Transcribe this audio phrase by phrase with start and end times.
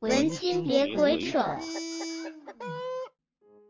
[0.00, 1.44] 文青别鬼扯。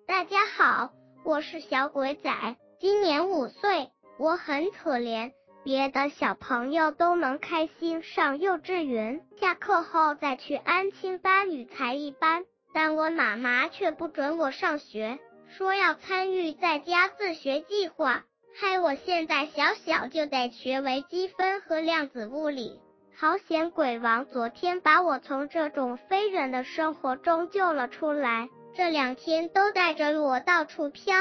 [0.06, 0.92] 大家好，
[1.24, 5.32] 我是小鬼仔，今年五岁，我很可怜。
[5.64, 15.18] 别的小朋友都能开心上幼稚园，下课后再去安亲班与才艺班，但我妈妈却不准我上学，
[15.48, 18.24] 说要参与在家自学计划，
[18.54, 22.78] 害我现在小小就得学微积分和量子物理。
[23.20, 31.14] 好险鬼王昨天把我从这种非人的生活中救了出来，这两天都带着我到处飘，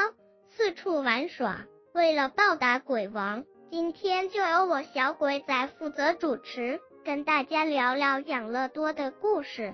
[0.47, 1.65] 四处玩耍。
[1.93, 3.43] 为了报答鬼王。
[3.69, 9.73] 今天就由我小鬼仔负责主持，跟大家聊聊养乐多的故事。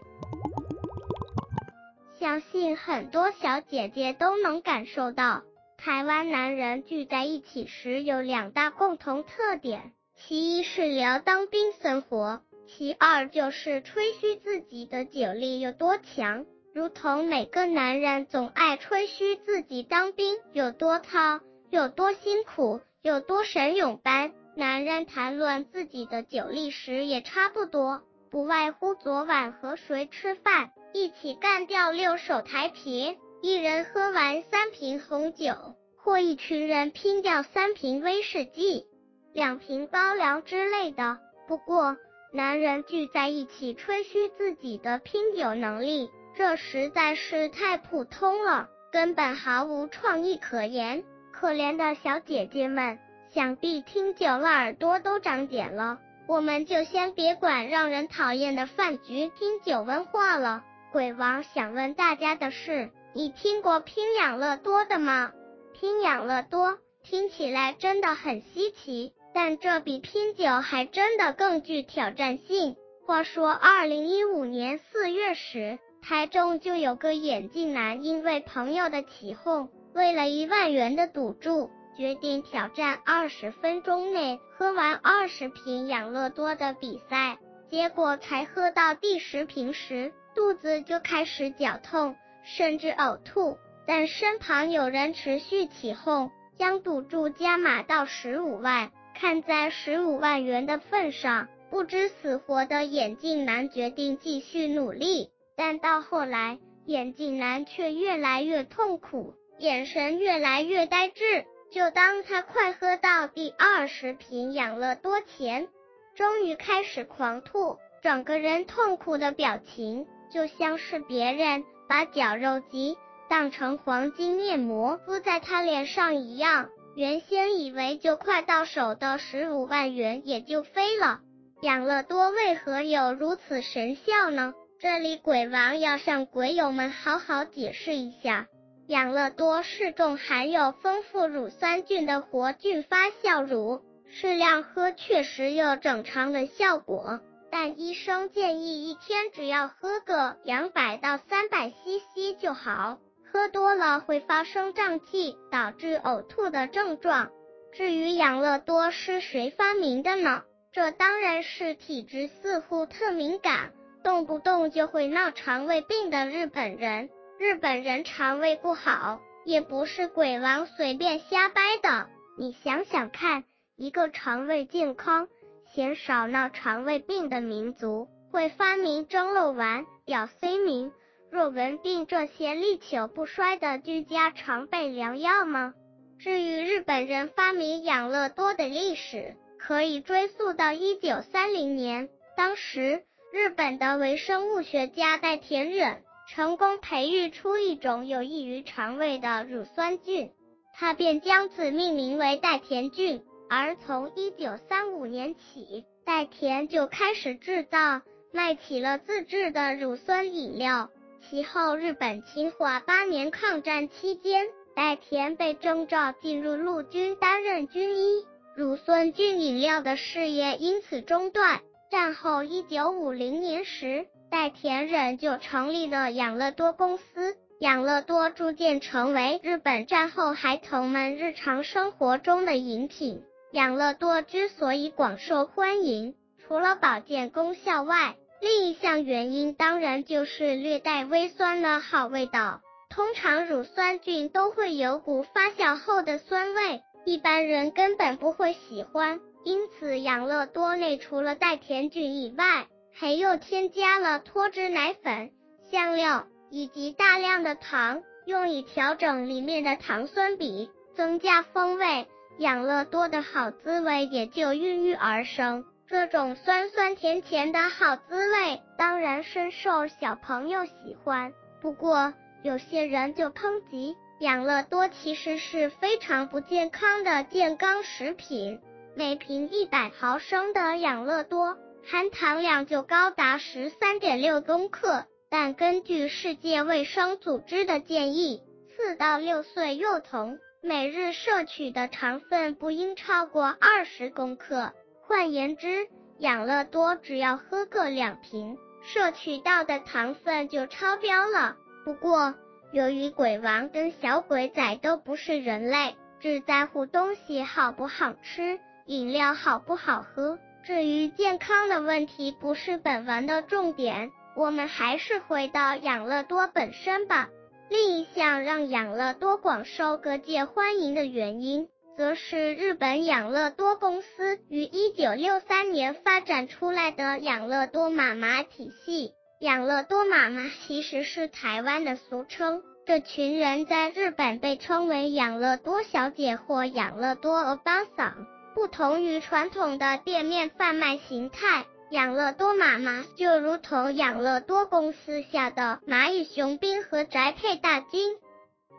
[2.20, 5.44] 相信很多小姐姐都能感受到，
[5.78, 22.82] 台湾男人聚在一起时有两大共同特点，其一是聊当兵生活，其二就是吹嘘自己的酒力有多强，如同每个男人总爱吹嘘自己当兵有多糙，有多辛苦。
[23.04, 35.54] 有多神勇般，男人谈论自己的酒力时也差不多，不外乎昨晚和谁吃饭，一起干掉六手台瓶，一人喝完三瓶红酒，
[35.98, 38.88] 或一群人拼掉三瓶威士忌，
[39.36, 41.20] 两瓶高粱之类的。
[41.46, 41.98] 不过，
[42.32, 51.04] 男人聚在一起吹嘘自己的拼酒能力，这实在是太普通了，根本毫无创意可言。
[51.34, 52.98] 可怜的小姐姐们，
[53.30, 56.00] 想必听久了耳朵都长茧了。
[56.28, 60.64] 我们就先别管让人讨厌的饭局拼酒文化了。
[60.94, 65.34] 鬼王想问大家的是，你听过拼养乐多的吗？
[65.74, 72.78] 拼养乐多听起来真的很稀奇，但这比拼酒还真的更具挑战性。
[73.06, 79.68] 话说，二零一五年四月时，台中就有个眼镜男因为朋友的起哄。
[79.94, 87.38] 为了一万元的赌注，决定挑战二十分钟内喝完二十瓶养乐多的比赛。
[87.70, 92.16] 结果才喝到第十瓶时，肚子就开始绞痛，
[92.46, 93.58] 甚至呕吐。
[93.86, 98.92] 但身旁有人持续起哄，将赌注加码到十五万。
[99.16, 105.30] 看在十五万元的份上，不知死活的眼镜男决定继续努力。
[105.56, 109.34] 但到后来，眼镜男却越来越痛苦。
[109.58, 115.70] 眼神越来越呆滞，就当他快喝到第二十瓶养乐多前，
[116.14, 122.98] 终于开始狂吐，整个人痛苦的表情，就像是别人把绞肉机
[123.30, 126.70] 当成黄金面膜敷在他脸上一样。
[126.96, 131.20] 原先以为就快到手的十五万元也就飞了，
[131.62, 134.54] 养乐多为何有如此神效呢？
[134.80, 138.48] 这里鬼王要向鬼友们好好解释一下。
[138.88, 147.20] 养乐多是种含有丰富乳酸菌的活菌发酵乳，适量喝确实有整肠的效果，
[147.52, 153.00] 但医生建议一天只要喝个两百到三百 CC 就好，
[153.36, 157.32] 喝多了会发生胀气，导致呕吐的症状。
[157.74, 160.44] 至于养乐多是谁发明的呢？
[160.72, 163.74] 这当然是体质似乎特敏感，
[164.06, 167.10] 动不动就会闹肠胃病的日本人。
[167.38, 172.08] 日本人肠胃不好，也不是鬼王随便瞎掰的。
[172.38, 173.44] 你想想看，
[173.76, 175.28] 一个肠胃健康、
[175.74, 180.94] 鲜少闹肠胃病的民族，会发明蒸肉丸、药碓明、
[181.36, 185.74] 弱蚊病这些历久不衰的居家常备良药吗？
[186.18, 192.08] 至于日本人发明养乐多的历史，可以追溯到一九三零年，
[192.38, 193.04] 当时
[193.34, 196.04] 日本的微生物学家代田忍。
[196.30, 200.32] 成功培育出一种有益于肠胃的乳酸菌，
[200.74, 203.22] 他便将此命名为代田菌。
[203.50, 210.90] 而从一九三五年起，代田就开始制造、卖起了自制的乳酸饮料。
[211.30, 221.62] 其后，日本侵华八年抗战期间，代田被征召进入陆军担任军医，乳酸菌饮料的事业因此中断。
[221.90, 233.24] 战后一九五零年时，代田忍就成立了养乐多公司，养乐多逐渐成为日本战后孩童们日常生活中的饮品。
[233.52, 236.14] 养乐多之所以广受欢迎，
[236.46, 242.62] 除了保健功效外，另一项原因当然就是略带微酸的好味道。
[242.90, 249.20] 通常乳酸菌都会有股发酵后的酸味，一般人根本不会喜欢。
[249.44, 255.32] 因此，养乐多内除了带甜菌以外，还又添加了脱脂奶粉、
[255.72, 262.08] 香料以及大量的糖，用以调整里面的糖酸比，增加风味。
[262.38, 265.66] 养乐多的好滋味也就孕育而生。
[265.88, 271.32] 这种酸酸甜甜的好滋味，当然深受小朋友喜欢。
[271.62, 278.60] 不过，有些人就抨击，养乐多其实是非常不健康的健康食品。
[278.96, 281.56] 每瓶一百毫升的养乐多，
[281.86, 285.06] 含糖量就高达十三点六公克。
[285.30, 288.42] 但根据世界卫生组织的建议，
[288.76, 294.72] 四到六岁幼童，每日摄取的糖分不应超过二十公克，
[295.08, 295.88] 换言之，
[296.18, 301.58] 养乐多只要喝个两瓶，摄取到的糖分就超标了。
[301.84, 302.34] 不过，
[302.72, 317.30] 由于鬼王跟小鬼仔都不是人类，只在乎东西好不好吃，饮料好不好喝，至于健康的问题不是本文的重点，我们还是回到养乐多本身吧。
[317.70, 321.68] 另一项让养乐多广受各界欢迎的原因，
[321.98, 329.12] 则是日本养乐多公司于一九六三年发展出来的养乐多妈妈体系。
[329.40, 341.66] 养乐多妈妈其实是台湾的俗称，这群人在日本被称为养乐多小姐或养乐多欧巴桑，不同于传统的店面贩卖形态。
[341.92, 348.18] 养乐多妈妈就如同养乐多公司下的蚂蚁雄兵和宅配大军。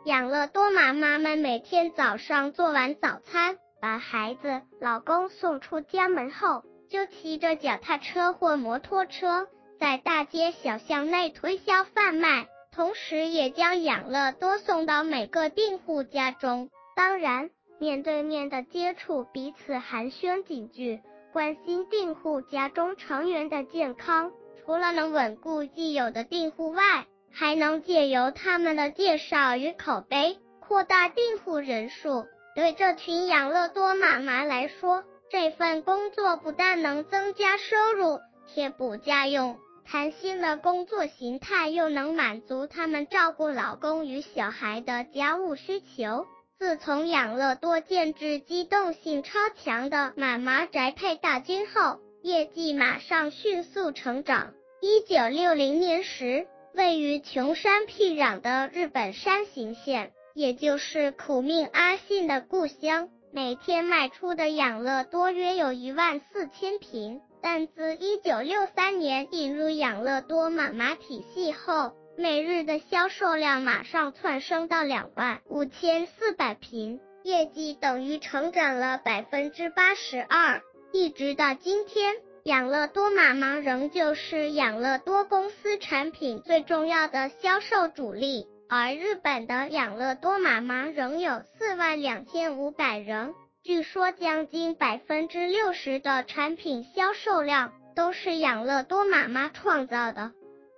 [0.07, 9.49] 养乐多妈妈们每天早上做完早餐，把孩子、老公送出家门后，就骑着脚踏车或摩托车，
[9.81, 16.69] 在大街小巷内推销贩卖，同时也将养乐多送到每个订户家中。
[16.95, 21.01] 当然，面对面的接触，彼此寒暄几句。
[21.33, 24.31] 关心订户家中成员的健康，
[24.63, 27.05] 除了能稳固既有的订户外，
[27.39, 32.25] 还能借由他们的介绍与口碑，扩大订户人数。
[32.55, 46.25] 对这群养乐多妈妈来说，这份工作不但能增加收入，贴补家用，弹性的工作形态又能满足他们照顾老公与小孩的家务需求。
[46.57, 54.53] 自从养乐多建置机动性超强的妈妈宅配大军后，业绩马上迅速成长。
[54.81, 67.21] 一九六零年时，位于穷山僻壤的日本山形县，也就是苦命阿信的故乡，每天卖出的养乐多约有一万四千瓶。
[67.41, 80.61] 但自一九六三年引入养乐多妈妈体系后，每日的销售量马上窜升到两万五千四百瓶，业绩等于成长了百分之八十二。
[80.91, 82.15] 一直到今天，
[82.47, 93.33] 养乐多妈妈仍旧是养乐多公司产品最重要的销售主力，而日本的养乐多妈妈仍有四万两千五百人。
[93.65, 100.31] 据说将近百分之六十的产品销售量都是养乐多妈妈创造的。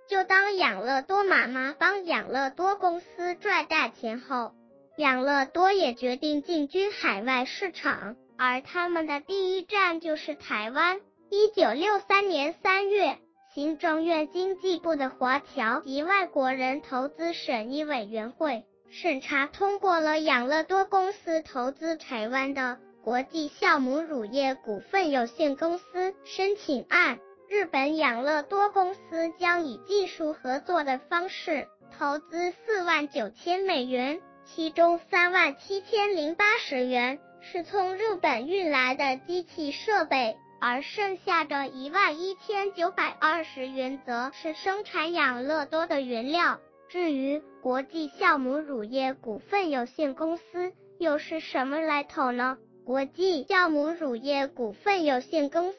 [0.08, 4.54] 就当养乐多妈妈帮养乐多公司赚大钱后，
[4.96, 10.98] 养乐多也决定进军海外市场，而他们的第一站就是台湾。
[11.32, 13.16] 一九六三年三月，
[13.54, 27.20] 行政院经济部的华侨及外国人投资审议委员会审查通过了养乐多公司投资台湾的国际酵母乳业股份有限公司申请案。
[27.48, 46.58] 日本养乐多公司将以技术合作的方式投资四万九千美元，其中三万七千零八十元是从日本运来的机器设备，而剩下的一万一千九百二十元则是生产养乐多的原料。
[46.88, 52.58] 至于国际酵母乳业股份有限公司又是什么来头呢？
[52.84, 55.78] 国际酵母乳业股份有限公司。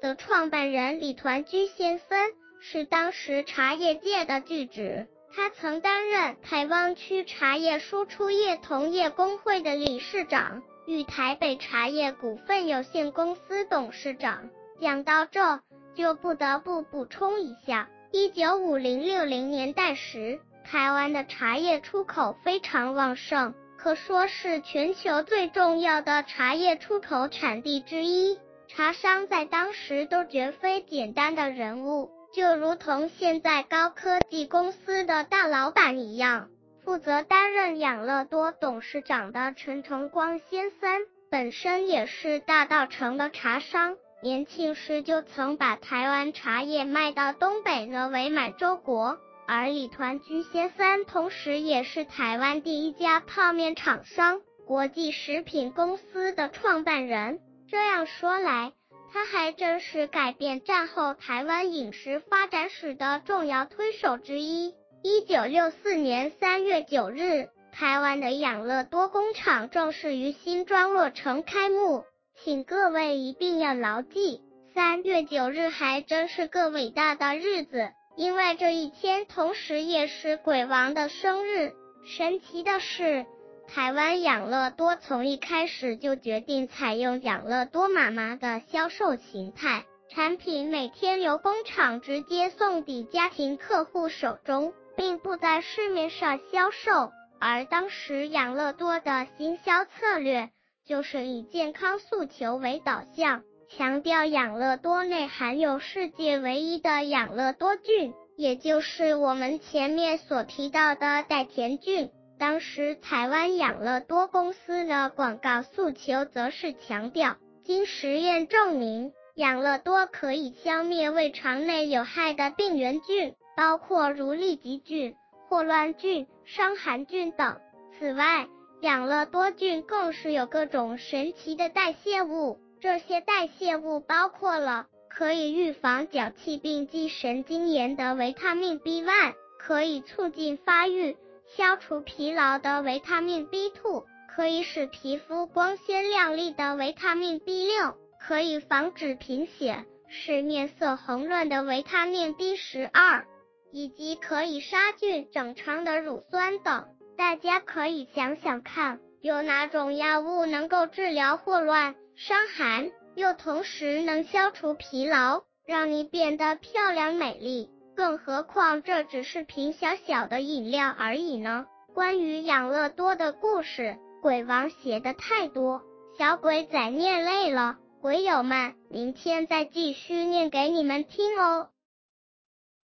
[0.00, 14.48] 的创办人李团居先生是当时茶叶界的巨子，他曾担任台湾区茶叶输出业同业公会的理事长与台北茶叶股份有限公司董事长。
[14.80, 15.60] 讲到这，
[15.94, 28.38] 就不得不补充一下：一九五零六零年代时，台湾的茶叶出口非常旺盛，可说是全球最重要的茶叶出口产地之一。
[28.66, 36.48] 茶商在当时都绝非简单的人物，就如同现在高科技公司的大老板一样。
[36.88, 49.18] 负责担任养乐多董事长的陈崇光先生，本身也是大稻城的茶商，年轻时就曾把台湾茶叶卖到东北的伪满洲国。
[49.46, 57.38] 而李团居先生同时也是台湾第一家泡面厂商国际食品公司的创办人。
[57.70, 58.72] 这样说来，
[59.12, 64.72] 他还真是改变战后台湾饮食发展史的重要推手之一。
[65.02, 72.02] 一九六四年三月九日，台湾的养乐多工厂正式于新庄落成开幕，
[72.42, 74.40] 请各位一定要牢记，
[74.74, 77.90] 三月九日还真是个伟大的日子。
[78.16, 81.72] 因为这一天同时也是鬼王的生日。
[82.04, 83.24] 神奇的是，
[83.68, 97.12] 台湾养乐多从一开始就决定采用养乐多妈妈的销售形态，产品每天由工厂直接送抵家庭客户手中，并不在市面上销售。
[97.40, 100.50] 而当时养乐多的行销策略
[100.84, 103.44] 就是以健康诉求为导向。
[103.70, 112.10] 强调养乐多内含有世界唯一的养乐多菌，也就是我们前面所提到的代田菌。
[112.38, 125.16] 当时台湾养乐多公司的广告诉求则是强调，经实验证明，养乐多可以消灭胃肠内有害的病原菌，包括如痢疾菌、
[125.48, 127.56] 霍乱菌、伤寒菌等。
[127.98, 128.46] 此外，
[128.82, 132.60] 养乐多菌更是有各种神奇的代谢物。
[132.80, 141.16] 这些代谢物包括了可以预防脚气病及神经炎的维他命 B1，可以促进发育、
[141.56, 153.24] 消除疲劳的维他命 B2，可以使皮肤光鲜亮丽的维他命 B6，可以防止贫血、使面色红润的维他命 B12，
[153.72, 156.86] 以及可以杀菌整肠的乳酸等。
[157.16, 161.94] 大家可以想想看，有哪种药物能够治疗霍乱？
[162.16, 167.70] 伤寒又同时能消除疲劳，让你变得漂亮美丽。
[167.96, 171.66] 更何况这只是瓶小小的饮料而已呢。
[171.94, 175.82] 关于养乐多的故事，鬼王写的太多，
[176.16, 181.70] 小鬼仔念累了，鬼友们，明天再继续念给你们听哦。